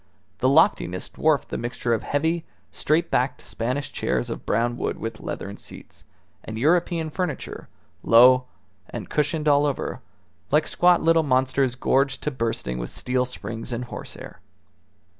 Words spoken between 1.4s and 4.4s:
the mixture of heavy, straight backed Spanish chairs